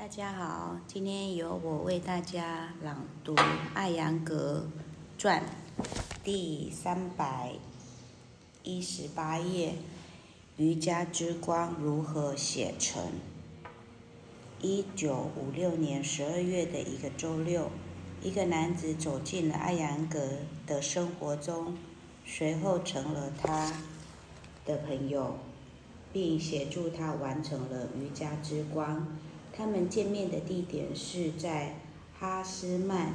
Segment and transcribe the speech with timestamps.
[0.00, 3.34] 大家好，今天由我为大家朗读
[3.74, 4.66] 《艾扬格
[5.18, 5.42] 传》
[6.24, 7.52] 第三百
[8.62, 9.74] 一十八页：
[10.56, 13.12] 瑜伽之光如何写成？
[14.62, 17.70] 一九五六年十二月的一个周六，
[18.22, 20.18] 一个男子走进了艾扬格
[20.66, 21.76] 的生活中，
[22.24, 23.70] 随后成了他
[24.64, 25.36] 的朋友，
[26.10, 29.06] 并协助他完成了瑜伽之光。
[29.60, 31.74] 他们见面的地点是在
[32.18, 33.12] 哈斯曼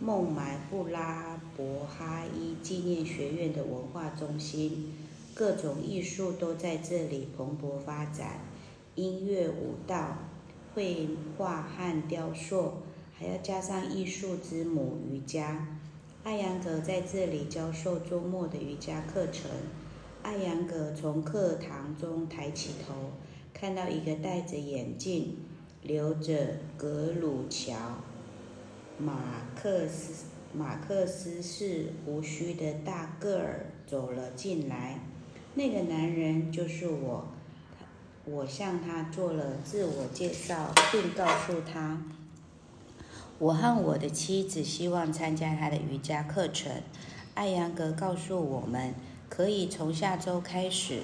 [0.00, 4.92] 孟买布拉伯哈伊纪念学院的文化中心，
[5.34, 8.40] 各种艺术都在这里蓬勃发展，
[8.96, 10.18] 音乐、舞蹈、
[10.74, 12.82] 绘画和雕塑，
[13.16, 15.78] 还要加上艺术之母瑜伽。
[16.24, 19.48] 艾扬格在这里教授周末的瑜伽课程。
[20.24, 23.12] 艾扬格从课堂中抬起头，
[23.54, 25.36] 看到一个戴着眼镜。
[25.82, 27.74] 留着格鲁乔
[28.98, 29.20] 马
[29.54, 35.00] 克思马克思是胡须的大个儿走了进来。
[35.54, 37.28] 那个男人就是我。
[38.24, 42.02] 我向他做了自我介绍，并告诉他，
[43.38, 46.70] 我和我的妻子希望参加他的瑜伽课程。
[47.34, 48.94] 艾扬格告诉我们，
[49.30, 51.00] 可以从下周开始。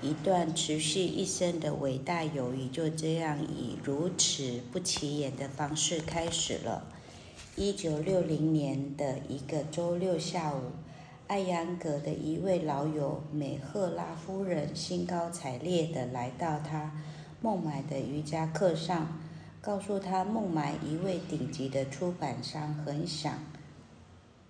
[0.00, 6.86] 一段持续一生的伟大友谊就这样以如此不起眼的方式开始了。
[7.56, 10.70] 一九六零年的一个周六下午，
[11.26, 16.92] 艾扬格的一位老友美赫拉夫人兴高采烈地来到他
[17.40, 19.20] 孟买的瑜伽课上，
[19.60, 23.36] 告诉他孟买一位顶级的出版商很想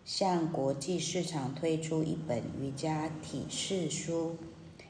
[0.04, 4.36] 向国际市场推出一本瑜伽体式书。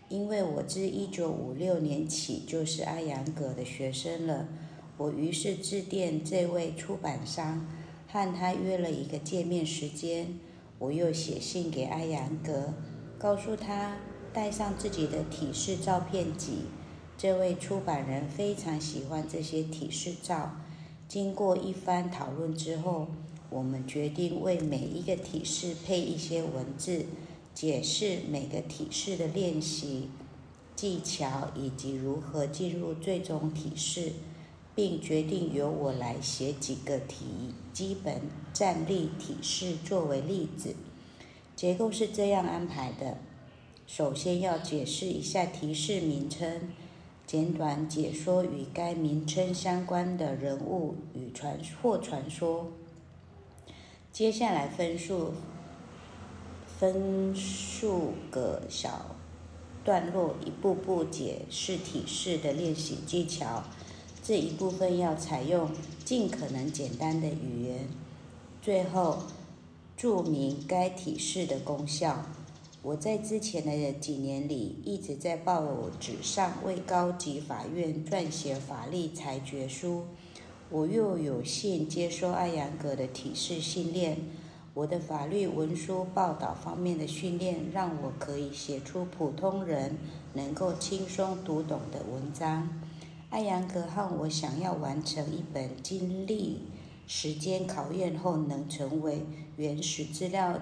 [0.09, 4.48] 因为我自一九五六年起就是阿扬格的学生了，
[4.97, 7.67] 我于是致电这位出版商，
[8.06, 10.39] 和他约了一个见面时间。
[10.79, 12.73] 我又写信给阿扬格，
[13.19, 13.96] 告诉他
[14.33, 16.63] 带上自己的体式照片集。
[17.19, 20.52] 这位出版人非常喜欢这些体式照。
[21.07, 23.08] 经过一番讨论之后，
[23.51, 27.05] 我们决定为每一个体式配一些文字。
[27.61, 30.11] 解释每个体式的练习
[30.77, 34.13] 技巧以及如何进入最终体式，
[34.77, 38.20] 并决定由我来写几个体基本
[38.52, 40.77] 站立体式作为例子。
[41.57, 43.19] 结构是这样安排的：
[43.89, 46.70] 首先要解释一下提示名称，
[47.27, 52.69] 简短解说与该名称相关的人物与传或传说。
[54.13, 55.33] 接下来分数。
[56.78, 59.16] 分数个小
[59.84, 63.64] 段落，一步步解释体式的练习技巧。
[64.22, 65.70] 这一部分要采用
[66.05, 67.89] 尽可能简单的语言。
[68.62, 69.24] 最后，
[69.96, 72.24] 注明该体式的功效。
[72.83, 80.05] 我在之前的几年里一直在报纸上为高级法院撰写法律裁决书。
[80.70, 84.18] 我又有幸接受艾扬格的体式训练。
[84.78, 89.98] 我的法律文书报道方面的训练，让我可以写出普通人
[90.34, 92.68] 能够轻松读懂的文章。
[93.28, 96.61] 艾扬格和我想要完成一本经历
[97.08, 100.61] 时间考验后能成为原始资料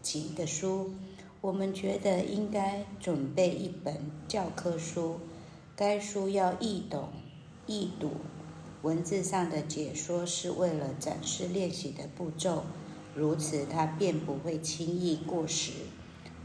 [0.00, 0.92] 集的书。
[1.40, 5.16] 我们觉得应该准备一本教科书，
[5.74, 7.08] 该书要易懂、
[7.66, 8.12] 易读，
[8.82, 12.62] 文字上的解说是为了展示练习的步骤。
[13.18, 15.72] 如此，他便不会轻易过时。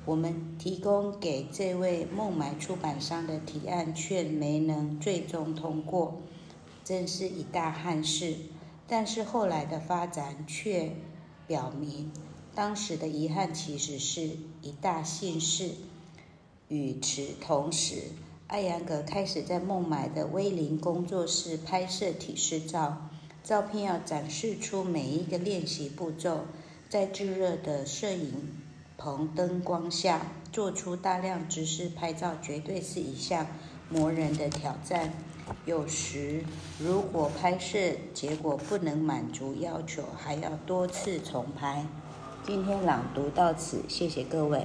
[0.05, 6.21] 我们提供给这位孟买出版商的提案却没能最终通过，
[6.83, 8.35] 真是一大憾事。
[8.87, 10.95] 但是后来的发展却
[11.47, 12.11] 表明，
[12.55, 15.69] 当时的遗憾其实是一大幸事。
[16.67, 18.09] 与此同时，
[18.47, 23.09] 艾扬格开始在孟买的威灵工作室拍摄体式照，
[23.43, 26.41] 照片要展示出每一个练习步骤。
[26.89, 28.33] 在炙热的摄影
[28.97, 33.47] 棚灯光下做出大量姿势拍照，绝对是一项
[33.89, 35.11] 磨人的挑战。
[35.65, 36.43] 有时，
[36.79, 37.77] 如果拍摄
[38.13, 41.85] 结果不能满足要求，还要多次重拍。
[42.45, 44.61] 今天朗读到此，谢谢各位。